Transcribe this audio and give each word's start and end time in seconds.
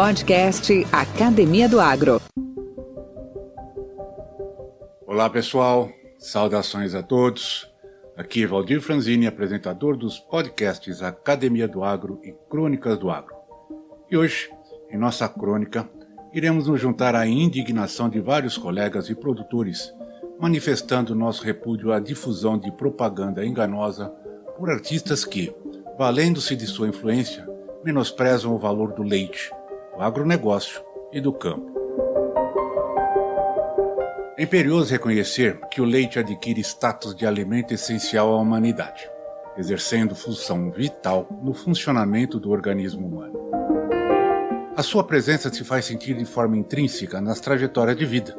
Podcast 0.00 0.72
Academia 0.90 1.68
do 1.68 1.78
Agro. 1.78 2.22
Olá 5.06 5.28
pessoal, 5.28 5.90
saudações 6.18 6.94
a 6.94 7.02
todos. 7.02 7.70
Aqui 8.16 8.46
Valdir 8.46 8.80
Franzini, 8.80 9.26
apresentador 9.26 9.98
dos 9.98 10.18
podcasts 10.18 11.02
Academia 11.02 11.68
do 11.68 11.84
Agro 11.84 12.18
e 12.24 12.32
Crônicas 12.48 12.96
do 12.96 13.10
Agro. 13.10 13.34
E 14.10 14.16
hoje, 14.16 14.48
em 14.90 14.96
nossa 14.96 15.28
crônica, 15.28 15.86
iremos 16.32 16.66
nos 16.66 16.80
juntar 16.80 17.14
à 17.14 17.26
indignação 17.26 18.08
de 18.08 18.20
vários 18.20 18.56
colegas 18.56 19.10
e 19.10 19.14
produtores, 19.14 19.92
manifestando 20.40 21.14
nosso 21.14 21.44
repúdio 21.44 21.92
à 21.92 22.00
difusão 22.00 22.56
de 22.56 22.72
propaganda 22.72 23.44
enganosa 23.44 24.08
por 24.56 24.70
artistas 24.70 25.26
que, 25.26 25.54
valendo-se 25.98 26.56
de 26.56 26.66
sua 26.66 26.88
influência, 26.88 27.46
menosprezam 27.84 28.54
o 28.54 28.58
valor 28.58 28.94
do 28.94 29.02
leite 29.02 29.50
do 29.94 30.02
agronegócio 30.02 30.82
e 31.12 31.20
do 31.20 31.32
campo. 31.32 31.70
É 34.36 34.42
imperioso 34.42 34.90
reconhecer 34.90 35.60
que 35.70 35.82
o 35.82 35.84
leite 35.84 36.18
adquire 36.18 36.60
status 36.62 37.14
de 37.14 37.26
alimento 37.26 37.74
essencial 37.74 38.32
à 38.32 38.36
humanidade, 38.36 39.06
exercendo 39.56 40.14
função 40.14 40.70
vital 40.70 41.28
no 41.42 41.52
funcionamento 41.52 42.40
do 42.40 42.50
organismo 42.50 43.06
humano. 43.06 43.38
A 44.74 44.82
sua 44.82 45.04
presença 45.04 45.52
se 45.52 45.62
faz 45.62 45.84
sentir 45.84 46.14
de 46.16 46.24
forma 46.24 46.56
intrínseca 46.56 47.20
nas 47.20 47.38
trajetórias 47.38 47.98
de 47.98 48.06
vida, 48.06 48.34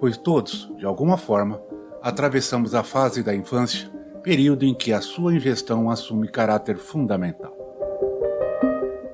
pois 0.00 0.16
todos, 0.16 0.72
de 0.78 0.86
alguma 0.86 1.18
forma, 1.18 1.62
atravessamos 2.00 2.74
a 2.74 2.82
fase 2.82 3.22
da 3.22 3.34
infância, 3.34 3.90
período 4.22 4.64
em 4.64 4.74
que 4.74 4.92
a 4.92 5.02
sua 5.02 5.34
ingestão 5.34 5.90
assume 5.90 6.28
caráter 6.28 6.78
fundamental. 6.78 7.61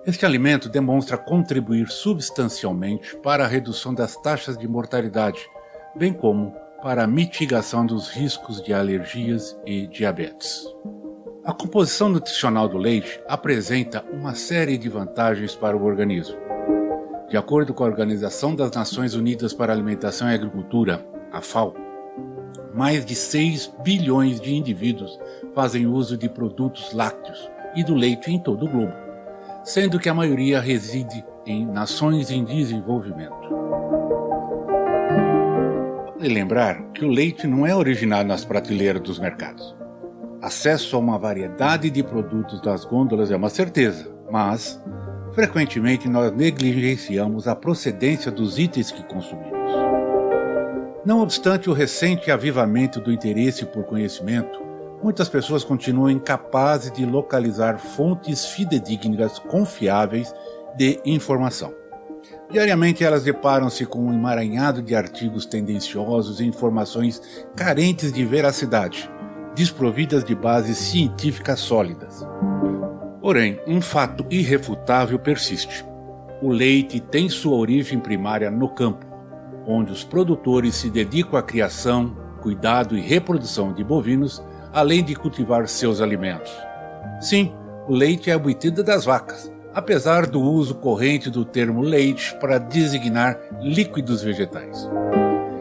Este 0.09 0.25
alimento 0.25 0.70
demonstra 0.70 1.19
contribuir 1.19 1.91
substancialmente 1.91 3.14
para 3.19 3.45
a 3.45 3.47
redução 3.47 3.92
das 3.92 4.17
taxas 4.17 4.56
de 4.56 4.67
mortalidade, 4.67 5.39
bem 5.95 6.15
como 6.15 6.50
para 6.83 7.05
a 7.05 7.06
mitigação 7.06 7.84
dos 7.84 8.09
riscos 8.09 8.62
de 8.62 8.73
alergias 8.73 9.55
e 9.67 9.87
diabetes. 9.87 10.65
A 11.45 11.53
composição 11.53 12.09
nutricional 12.09 12.70
do 12.70 12.78
leite 12.78 13.20
apresenta 13.28 14.03
uma 14.11 14.34
série 14.34 14.78
de 14.78 14.89
vantagens 14.89 15.55
para 15.55 15.77
o 15.77 15.84
organismo. 15.84 16.39
De 17.28 17.37
acordo 17.37 17.75
com 17.75 17.84
a 17.84 17.89
Organização 17.89 18.56
das 18.56 18.70
Nações 18.70 19.12
Unidas 19.12 19.53
para 19.53 19.75
a 19.75 19.77
Alimentação 19.77 20.31
e 20.31 20.34
Agricultura, 20.34 21.06
a 21.31 21.43
FAO, 21.43 21.75
mais 22.72 23.05
de 23.05 23.15
6 23.15 23.75
bilhões 23.84 24.41
de 24.41 24.55
indivíduos 24.55 25.20
fazem 25.55 25.87
uso 25.87 26.17
de 26.17 26.31
produtos 26.31 26.95
lácteos 26.95 27.50
e 27.77 27.84
do 27.84 27.95
leite 27.95 28.31
em 28.31 28.39
todo 28.39 28.65
o 28.65 28.70
globo 28.70 29.08
sendo 29.69 29.99
que 29.99 30.09
a 30.09 30.15
maioria 30.15 30.61
reside 30.61 31.23
em 31.45 31.67
nações 31.67 32.31
em 32.31 32.43
desenvolvimento. 32.43 33.37
Vale 36.17 36.33
lembrar 36.33 36.83
que 36.93 37.05
o 37.05 37.09
leite 37.09 37.47
não 37.47 37.67
é 37.67 37.77
originado 37.77 38.27
nas 38.27 38.47
prateleiras 38.47 39.03
dos 39.03 39.19
mercados. 39.19 39.77
Acesso 40.41 40.97
a 40.97 40.99
uma 40.99 41.19
variedade 41.19 41.91
de 41.91 42.03
produtos 42.03 42.62
das 42.62 42.87
gôndolas 42.87 43.31
é 43.31 43.37
uma 43.37 43.51
certeza, 43.51 44.11
mas 44.31 44.83
frequentemente 45.34 46.09
nós 46.09 46.33
negligenciamos 46.33 47.47
a 47.47 47.55
procedência 47.55 48.33
dos 48.33 48.59
itens 48.59 48.91
que 48.91 49.03
consumimos. 49.03 49.71
Não 51.05 51.21
obstante 51.21 51.69
o 51.69 51.75
recente 51.75 52.31
avivamento 52.31 53.03
do 53.03 53.12
interesse 53.12 53.67
por 53.67 53.84
conhecimento, 53.84 54.68
muitas 55.03 55.28
pessoas 55.28 55.64
continuam 55.64 56.10
incapazes 56.10 56.92
de 56.92 57.04
localizar 57.04 57.78
fontes 57.78 58.47
fidedignas 58.47 59.38
confiáveis 59.38 60.34
de 60.76 61.00
informação. 61.04 61.72
Diariamente 62.50 63.04
elas 63.04 63.22
deparam-se 63.22 63.84
com 63.84 64.06
um 64.06 64.12
emaranhado 64.12 64.82
de 64.82 64.94
artigos 64.94 65.44
tendenciosos 65.44 66.41
e 66.41 66.47
informações 66.47 67.20
carentes 67.54 68.12
de 68.12 68.25
veracidade, 68.25 69.10
desprovidas 69.54 70.25
de 70.25 70.34
bases 70.34 70.78
científicas 70.78 71.60
sólidas. 71.60 72.26
Porém, 73.20 73.60
um 73.66 73.80
fato 73.80 74.25
irrefutável 74.30 75.19
persiste. 75.19 75.84
O 76.41 76.48
leite 76.48 77.00
tem 77.00 77.28
sua 77.28 77.56
origem 77.56 77.98
primária 77.98 78.50
no 78.50 78.69
campo, 78.69 79.04
onde 79.66 79.92
os 79.92 80.03
produtores 80.03 80.76
se 80.76 80.88
dedicam 80.88 81.38
à 81.38 81.42
criação, 81.42 82.16
cuidado 82.41 82.97
e 82.97 83.00
reprodução 83.00 83.72
de 83.75 83.84
bovinos 83.84 84.42
além 84.73 85.05
de 85.05 85.15
cultivar 85.15 85.67
seus 85.69 86.01
alimentos. 86.01 86.53
Sim, 87.21 87.53
o 87.87 87.95
leite 87.95 88.31
é 88.31 88.37
obtido 88.37 88.84
das 88.84 89.05
vacas, 89.05 89.51
apesar 89.75 90.27
do 90.27 90.41
uso 90.41 90.75
corrente 90.75 91.31
do 91.31 91.45
termo 91.45 91.81
leite 91.81 92.34
para 92.41 92.59
designar 92.59 93.39
líquidos 93.61 94.23
vegetais. 94.23 94.89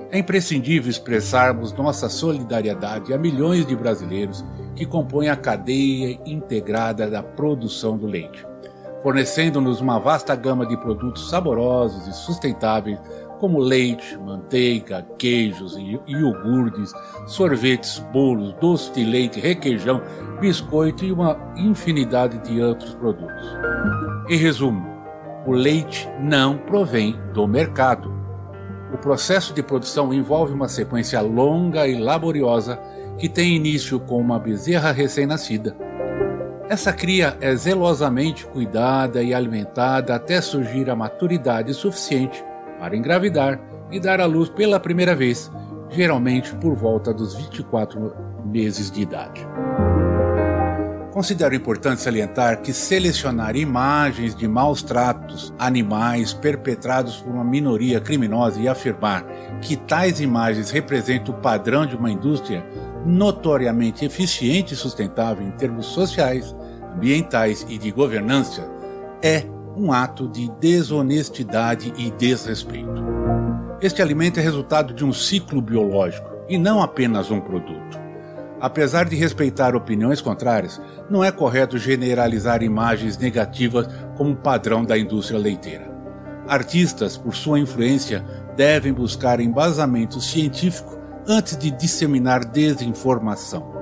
É 0.10 0.20
imprescindível 0.20 0.90
expressarmos 0.90 1.74
nossa 1.74 2.10
solidariedade 2.10 3.14
a 3.14 3.18
milhões 3.18 3.66
de 3.66 3.76
brasileiros 3.76 4.44
que 4.76 4.86
compõem 4.86 5.30
a 5.30 5.36
cadeia 5.36 6.20
integrada 6.26 7.10
da 7.10 7.22
produção 7.22 7.98
do 7.98 8.08
leite, 8.08 8.46
fornecendo-nos 9.04 9.82
uma 9.82 10.00
vasta 10.00 10.36
gama 10.36 10.66
de 10.66 10.78
produtos 10.78 11.30
saborosos 11.30 12.08
e 12.08 12.14
sustentáveis 12.14 12.98
como 13.40 13.60
leite, 13.60 14.18
manteiga, 14.18 15.06
queijos 15.18 15.78
e 15.78 16.00
iogurtes, 16.08 16.92
sorvetes, 17.26 18.00
bolos, 18.12 18.54
doce 18.60 18.92
de 18.94 19.04
leite, 19.04 19.40
requeijão, 19.40 20.02
biscoito 20.40 21.06
e 21.06 21.12
uma 21.12 21.38
infinidade 21.56 22.38
de 22.40 22.62
outros 22.62 22.94
produtos. 22.96 23.58
Em 24.30 24.38
resumo, 24.38 24.86
o 25.46 25.52
leite 25.52 26.08
não 26.20 26.58
provém 26.58 27.16
do 27.34 27.48
mercado. 27.48 28.14
O 28.94 28.98
processo 28.98 29.54
de 29.54 29.64
produção 29.64 30.14
envolve 30.14 30.54
uma 30.54 30.68
sequência 30.68 31.22
longa 31.22 31.88
e 31.88 31.98
laboriosa 31.98 32.80
que 33.18 33.30
tem 33.30 33.56
início 33.56 34.00
com 34.00 34.20
uma 34.20 34.40
bezerra 34.40 34.92
recém-nascida. 34.92 35.76
Essa 36.70 36.92
cria 36.92 37.38
é 37.40 37.56
zelosamente 37.56 38.46
cuidada 38.46 39.24
e 39.24 39.34
alimentada 39.34 40.14
até 40.14 40.42
surgir 40.42 40.90
a 40.90 40.96
maturidade 40.96 41.74
suficiente 41.74 42.44
para 42.80 42.96
engravidar 42.96 43.60
e 43.92 44.00
dar 44.00 44.20
à 44.20 44.26
luz 44.26 44.50
pela 44.50 44.80
primeira 44.80 45.16
vez, 45.16 45.52
geralmente 45.90 46.54
por 46.56 46.76
volta 46.76 47.14
dos 47.14 47.36
24 47.36 48.14
meses 48.46 48.92
de 48.92 49.02
idade. 49.02 49.48
Considero 51.12 51.56
importante 51.56 52.02
salientar 52.02 52.62
que 52.62 52.72
selecionar 52.72 53.56
imagens 53.56 54.36
de 54.36 54.48
maus 54.48 54.84
tratos 54.84 55.52
animais 55.58 56.32
perpetrados 56.32 57.18
por 57.18 57.34
uma 57.34 57.44
minoria 57.44 58.00
criminosa 58.00 58.60
e 58.60 58.68
afirmar 58.68 59.26
que 59.60 59.76
tais 59.76 60.20
imagens 60.20 60.70
representam 60.70 61.34
o 61.34 61.38
padrão 61.40 61.88
de 61.88 61.96
uma 61.96 62.12
indústria 62.12 62.64
notoriamente 63.04 64.06
eficiente 64.06 64.76
e 64.76 64.78
sustentável 64.78 65.44
em 65.44 65.50
termos 65.52 65.88
sociais, 65.88 66.56
ambientais 66.96 67.66
e 67.68 67.80
de 67.80 67.90
governança 67.90 68.70
é 69.24 69.44
um 69.78 69.92
ato 69.92 70.28
de 70.28 70.50
desonestidade 70.60 71.94
e 71.98 72.10
desrespeito. 72.10 73.06
Este 73.80 74.02
alimento 74.02 74.40
é 74.40 74.44
resultado 74.44 74.92
de 74.92 75.06
um 75.06 75.14
ciclo 75.14 75.62
biológico 75.62 76.28
e 76.50 76.58
não 76.58 76.82
apenas 76.82 77.30
um 77.30 77.40
produto. 77.40 78.00
Apesar 78.60 79.08
de 79.08 79.16
respeitar 79.16 79.76
opiniões 79.76 80.20
contrárias, 80.20 80.82
não 81.08 81.24
é 81.24 81.32
correto 81.32 81.78
generalizar 81.78 82.64
imagens 82.64 83.20
negativas 83.20 83.88
como 84.16 84.36
padrão 84.36 84.84
da 84.84 84.98
indústria 84.98 85.40
leiteira. 85.40 85.96
Artistas, 86.48 87.16
por 87.16 87.36
sua 87.36 87.60
influência, 87.60 88.26
devem 88.56 88.92
buscar 88.92 89.40
embasamento 89.40 90.20
científico 90.20 90.98
antes 91.28 91.56
de 91.56 91.70
disseminar 91.70 92.44
desinformação. 92.46 93.78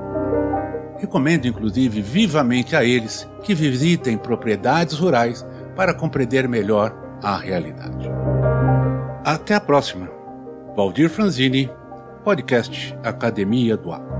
Recomendo, 0.97 1.45
inclusive, 1.45 2.01
vivamente 2.01 2.75
a 2.75 2.83
eles 2.83 3.25
que 3.43 3.53
visitem 3.53 4.17
propriedades 4.17 4.97
rurais 4.97 5.45
para 5.75 5.93
compreender 5.93 6.47
melhor 6.47 6.95
a 7.21 7.37
realidade. 7.37 8.09
Até 9.23 9.53
a 9.55 9.59
próxima. 9.59 10.09
Valdir 10.75 11.09
Franzini, 11.09 11.69
podcast 12.23 12.95
Academia 13.03 13.75
do 13.77 13.91
Agro. 13.91 14.15